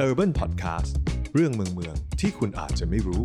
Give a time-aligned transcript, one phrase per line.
[0.00, 0.92] Urban Podcast
[1.34, 3.22] เรื่องเมืองเมืองที่คุณอาจจะไม่รู้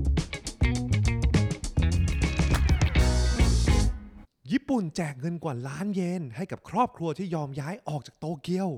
[4.52, 8.70] ญี่ปุ่นแจกเงินกว่าล้านเยน ให้กับครอบครัวที่ยอมย้ายออกจากโตเกียว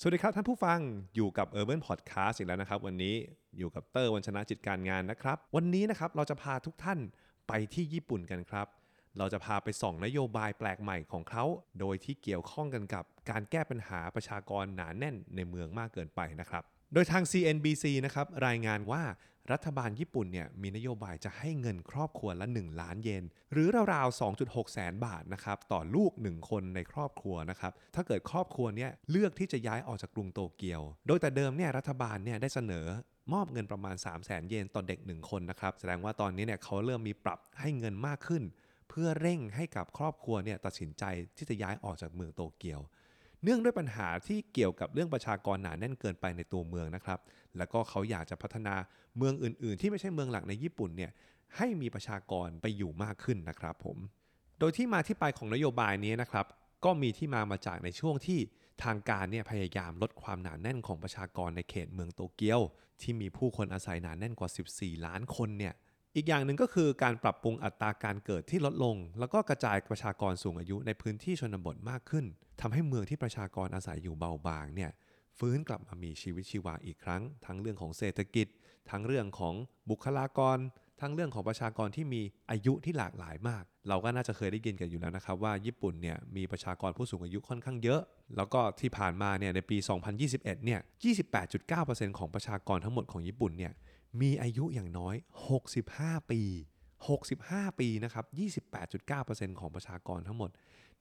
[0.00, 0.80] สวัสดีครับท่านผู้ฟัง
[1.16, 3.14] อยู่กับ Urban Podcast อีกแล้วนะครับ วันนี้
[3.58, 6.98] อยู่กับเตอร์วันชนะจิตการงานนะครับ วันนี้นะครับเราจะพาทุกท่าน
[7.48, 8.66] ไปที่ญี่ปุ่นกันครับ
[9.18, 11.44] เราจะพาไปส่องนโยบายแปลกใหม่ของเขา
[11.80, 19.02] โดยที่เกี่ยวข้องกันกับการแก้ปัญหาประชากรหนาแน่นในเมืองมากเกินไปนะครับ โดยทาง CNBC นะครับรายงานว่า
[19.52, 32.86] รัฐบาลญี่ปุ่นเนี่ยมีนโยบายจะให้เงินครอบครัวละ 1 ล้านเยน หรือราวๆ 2.6 แสนบาทนะครับต่อลูก 1 คนในครอบครัวนะครับถ้าเกิดครอบครัวเนี่ยเลือกที่จะย้ายออกจากกรุงโตเกียว โดยแต่เดิมเนี่ยรัฐบาลเนี่ยได้เสนอ
[33.32, 38.42] มอบเงินประมาณ 3 0 0แสนเยนต่อเด็ก 1 คนนะครับแสดงว่าตอนนี้เนี่ยเขาเริ่มมีปรับให้เงินมากขึ้น
[38.88, 41.04] เพื่อเร่งให้กับครอบครัวเนี่ยตัดสินใจ
[41.36, 42.80] ที่จะย้ายออกจากเมืองโตเกียว
[43.42, 47.20] เนื่องด้วยปัญหาที่เกี่ยวกับเรื่องประชากรหนาแน่นเกินไปในตัวเมืองนะครับ
[47.56, 48.74] แล้วก็เขาอยากจะพัฒนา
[49.16, 51.10] เมืองอื่น ๆ ที่ไม่ใช่เมืองหลักในญี่ปุ่นเนี่ย
[51.56, 53.96] ให้มีประชากรไปอยู่มากขึ้นนะครับผม
[54.58, 56.46] โดยที่มาที่ไปของนโยบายนี้นะครับ
[56.84, 58.38] ก็มีที่มามาจากในช่วงที่
[58.84, 62.60] ทางการเนี่ยพยายามลดความหนาแน่นของประชากรในเขตเมืองโตเกียว
[63.00, 65.74] ที่มีผู้คนอาศัยหนาแน่นกว่า 14 ล้านคนเนี่ย
[66.16, 72.24] อีกอย่างหนึ่งก็คือการปรับปรุงอัตราการเกิดที่ลดลง แล้วก็กระจายประชากรสูงอายุในพื้นที่ชนบทมากขึ้น
[72.60, 74.90] ทำให้เมืองที่ประชากรอาศัยอยู่เบาบางเนี่ย
[75.38, 78.46] ฟื้นกลับมามีชีวิตชีวาอีกครั้ง ทั้งเรื่องของเศรษฐกิจ
[78.90, 79.54] ทั้งเรื่องของ
[79.90, 80.58] บุคลากร
[81.00, 88.00] ทั้งเรื่องของประชากรที่มีอายุที่หลากหลายมาก เราก็น่าจะเคยได้ยินกันอยู่แล้วนะครับว่าญี่ปุ่นเนี่ยมีประชากรผู้สูงอายุค่อนข้างเยอะ
[88.36, 89.76] แล้วก็ที่ผ่านมาเนี่ยในปี
[90.16, 90.80] 2021 เนี่ย
[91.54, 93.72] 28.9%ของประชากรทั้งหมดของญี่ปุ่นเนี่ย
[94.20, 95.14] มีอายุอย่างน้อย
[95.72, 96.40] 65 ปี
[97.10, 98.24] 65 ปีนะครับ
[98.92, 100.50] 28.9%ของประชากรทั้งหมด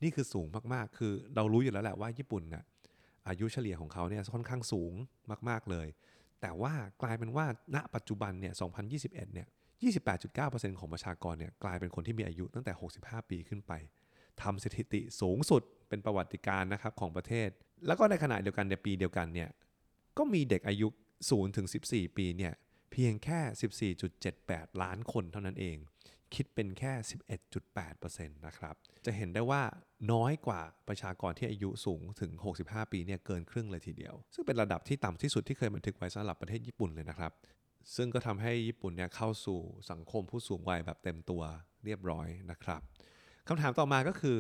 [0.02, 2.64] นี่คือสูงมากๆ คือเรารู้อยู่แล้วแหละว่าญี่ปุ่นน่ะ
[3.28, 4.94] อายุเฉลี่ยของเขาเนี่ยค่อนข้างสูง
[5.50, 5.88] มาก ๆ เลย
[6.42, 8.54] แต่ว่ากลายเป็นว่าณปัจจุบันเนี่ย
[8.94, 9.48] 2021 เนี่ย
[10.14, 13.74] 28.9%ของประชากรเนี่ยกลายเป็นคนที่มีอายุตั้งแต่ 65 ปีขึ้นไป
[14.42, 17.50] ทำสถิติสูงสุดเป็นประวัติการนะครับของประเทศ
[17.88, 19.50] แล้วก็ในขณะเดียวกันในปีเดียวกันเนี่ย
[20.18, 20.88] ก็มีเด็กอายุ
[21.22, 22.54] 0ถึง14 ปีเนี่ย
[22.92, 23.40] เพียงแค่
[24.12, 25.78] 14.78 ล้านคนเท่านั้นเอง
[26.36, 26.94] คิดเป็นแค่
[27.50, 28.76] 11.8%นะครับ
[29.06, 29.62] จะเห็นได้ว่า
[30.12, 32.32] น้อยกว่าประชากรที่อายุสูงถึง
[32.62, 37.32] 65 ปีเนี่ยเกินครึ่งเลยทีเดียว ซึ่งเป็นระดับที่ต่ำที่สุดที่เคยบันทึกไว้สำหรับประเทศญี่ปุ่นเลยนะครับ
[37.96, 39.60] ซึ่งก็ทำให้ญี่ปุ่นเนี่ยเข้าสู่
[39.92, 41.42] สังคมผู้สูงวัยแบบเต็มตัว
[41.86, 42.82] เรียบร้อยนะครับ
[43.48, 44.40] คำถามต่อมาก็คือ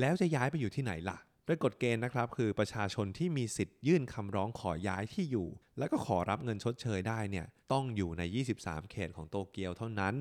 [0.00, 1.18] แล้วจะย้ายไปอยู่ที่ไหนล่ะ
[1.50, 8.22] ดยกฎเกณฑ์นะครับคือประชาชนที่มีสิทธิ์ยื่นคำร้องขอย้ายที่อยู่ แล้วก็ขอรับเงินชดเชยได้เนี่ยต้องอยู่ใน
[8.56, 10.14] 23 เขตของโตเกียวเท่านั้น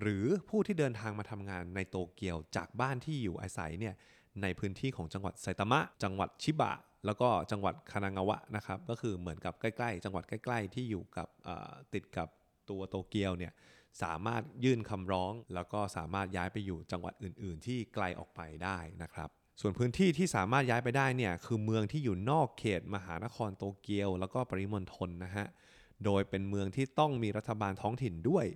[0.00, 3.94] หรือผู้ที่เดินทางมาทำงานในโตเกียวจากบ้านที่อยู่อาศัยเนี่ย
[4.42, 6.72] ในพื้นที่ของจังหวัดไซตามะ จังหวัดชิบะ
[7.06, 11.28] แล้วก็จังหวัดคานางาวะนะครับก็คือเหมือนกับใกล้ๆ จังหวัดใกล้ ๆ ที่อยู่กับ
[11.94, 12.28] ติดกับ
[12.70, 13.52] ตัวโตเกียวเนี่ย
[14.02, 25.46] สามารถยื่นคำร้อง แล้วก็สามารถย้ายไปอยู่จังหวัดอื่น ๆ ที่ไกลออกไปได้นะครับ ส่วนพื้นที่ที่สามารถย้ายไปได้เนี่ยคือเมืองที่อยู่นอกเขตมหานครโตเกียว แล้วก็ปริมณฑลนะฮะ
[26.04, 28.46] โดยเป็นเมืองที่ต้องมีรัฐบาลท้องถิ่นด้วย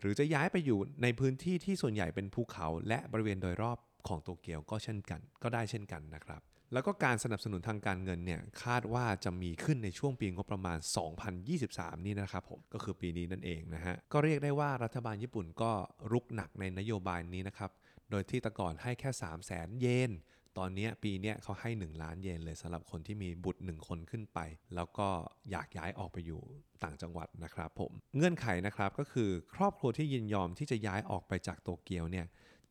[0.00, 3.78] หรือจะย้ายไปอยู่ในพื้นที่ที่ส่วนใหญ่เป็นภูเขา และบริเวณโดยรอบ
[4.08, 6.40] ของโตเกียวก็เช่นกัน ก็ได้เช่นกันนะครับ
[6.72, 10.78] แล้วก็การสนับสนุนทางการเงินเนี่ยคาดว่าจะมีขึ้นในช่วงปีงบประมาณ
[11.42, 15.70] 2023 นี่นะครับผมก็คือปีนี้นั่นเองนะฮะก็เรียกได้ว่ารัฐบาลญี่ปุ่นก็
[16.12, 17.70] รุกหนักในนโยบายนี้นะครับ
[18.12, 20.12] โดยที่แตะก่อนให้แค่ 3 0 0แสนเยน
[20.58, 24.38] ตอนนี้ปีนี้เขาให้ 1 ล้านเยนเลยสำหรับคนที่มีบุตร 1 คนขึ้นไป
[24.74, 25.08] แล้วก็
[25.50, 26.42] อยากย้ายออกไปอยู่
[26.82, 32.26] ต่างจังหวัดนะครับผม เงื่อนไขนะครับก็คือครอบครัวที่ยินยอมที่จะย้ายออกไปจากโตเกียวเนี่ย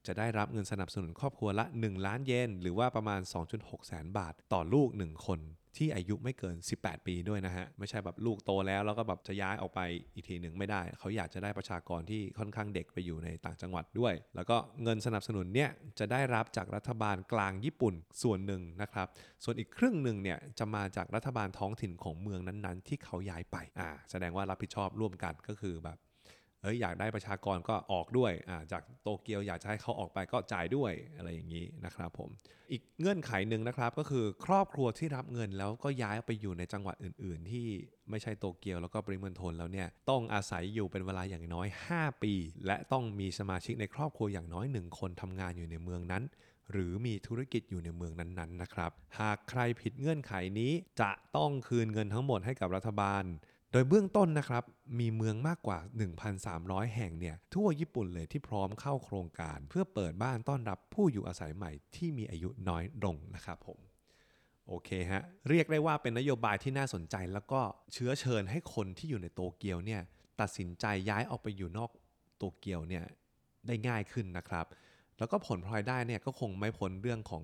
[0.05, 3.21] จะได้รับเงินสนับสนุนครอบครัวละ 1 ล้านเยนหรือว่าประมาณ
[3.53, 5.39] 2.6 แสนบาทต่อลูก 1 คน
[5.77, 9.79] ที่อายุไม่เกิน 18 ปีด้วยนะฮะ ไม่ใช่แบบลูกโตแล้ว แล้วก็แบบจะย้ายออกไป
[10.13, 17.93] อีกทีหนึ่งไม่ได้ เขาอยากจะได้ประชากรที่ค่อนข้างเด็กไปอยู่ในต่างจังหวัดด้วย แล้วก็เงินสนับสนุนเนี่ยจะได้รับจากรัฐบาลกลางญี่ปุ่น
[18.23, 19.07] ส่วนหนึ่งนะครับ
[19.43, 25.97] ส่วนอีกครึ่งหนึ่งเนี่ยจะมาจากรัฐบาลท้องถิ่นของเมืองนั้นๆ ที่เขาย้ายไปอ่าแสดงว่ารับผิดชอบร่วมกันก็คือแบบ
[26.63, 28.31] เอ้ยอยากได้ประชากรก็ออกด้วย
[28.71, 32.29] จากโตเกียวอยากจะให้เขาออกไปก็จ่ายด้วยอะไรอย่างนี้นะครับผม
[32.71, 37.67] อีกเงื่อนไขหนึ่งนะครับก็คือครอบครัวที่รับเงินแล้วก็ย้ายไปอยู่ในจังหวัดอื่น ๆ ที่
[38.09, 42.33] ไม่ใช่โตเกียวแล้วก็ปริมณฑลแล้วเนี่ยต้องอาศัยอยู่เป็นเวลาอย่างน้อย 5 ปี
[42.65, 46.23] และต้องมีสมาชิกในครอบครัวอย่างน้อย 1 คนทำงานอยู่ในเมืองนั้น
[46.71, 50.71] หรือมีธุรกิจอยู่ในเมืองนั้นๆนะครับหากใครผิดเงื่อนไขนี้
[51.01, 53.23] จะต้องคืนเงินทั้งหมดให้กับรัฐบาล
[53.71, 54.63] โดยเบื้องต้นนะครับ
[54.99, 55.79] มีเมืองมากกว่า
[56.37, 63.79] 1,300 แห่งเนี่ยทั่วญี่ปุ่นเลยที่พร้อมเข้าโครงการ เพื่อเปิดบ้านต้อนรับผู้อยู่อาศัยใหม่ที่มีอายุน้อยลงนะครับผม
[64.67, 67.61] โอเคฮะ เรียกได้ว่าเป็นนโยบายที่น่าสนใจแล้วก็
[67.93, 70.01] เชื้อเชิญให้คนที่อยู่ในโตเกียวเนี่ย
[70.41, 71.91] ตัดสินใจย้ายออกไปอยู่นอก
[72.37, 73.03] โตเกียวเนี่ย
[73.67, 74.65] ได้ง่ายขึ้นนะครับ
[75.17, 77.43] แล้วก็ผลพลอยได้เนี่ยก็คงไม่พ้นเรื่องของ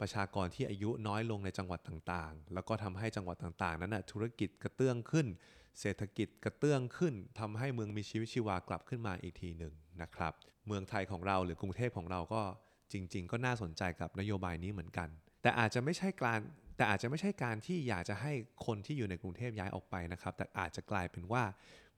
[0.00, 5.26] ประชากรที่อายุน้อยลงในจังหวัดต่างๆ แล้วก็ทำให้จังหวัดต่างๆ นั้นนะธุรกิจกระเตื้องขึ้น
[5.80, 10.32] เศรษฐกิจกระเตื้องขึ้นทำให้เมืองมีชีวิตชีวากลับขึ้นมาอีกทีหนึ่งนะครับ
[10.66, 12.42] เมืองไทยของเราหรือกรุงเทพของเราก็
[12.92, 15.08] จริง ๆ ก็น่าสนใจกับนโยบายนี้เหมือนกัน
[15.42, 16.40] แต่อาจจะไม่ใช่การ
[16.76, 18.32] แต่อาจจะไม่ใช่การที่อยากจะให้
[18.66, 21.42] คนที่อยู่ในกรุงเทพย้ายออกไปนะครับ แต่อาจจะกลายเป็นว่า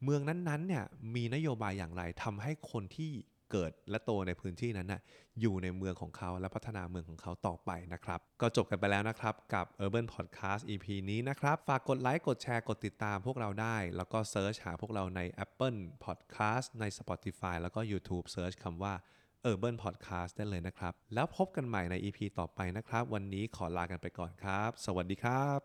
[0.04, 0.84] เมืองนั้นๆเนี่ย
[1.14, 3.12] มีนโยบายอย่างไรทำให้คนที่
[3.52, 5.00] เกิดและโตในพื้นที่นั้นน่ะ
[5.40, 18.94] อยู่ในเมืองของเขาและพัฒนาเมืองของเขาต่อไปนะครับ ก็จบกันไปแล้วนะครับกับ Urban Podcast EP นี้นะครับ ฝากกดไลค์กดแชร์กดติดตามพวกเราได้ แล้วก็เซิร์ชหาพวกเราใน Apple Podcast ใน Spotify แล้วก็ YouTube เซิร์ชคำว่า
[19.50, 25.60] Urban Podcast ได้เลยนะครับ แล้วพบกันใหม่ใน EP ต่อไปนะครับ วันนี้ขอลากันไปก่อนครับ สวัสดีครับ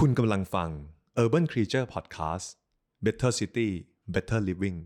[0.00, 0.70] คุณกำลังฟัง
[1.22, 2.46] Urban Creature Podcast
[3.04, 3.70] Better City
[4.14, 4.78] Better Living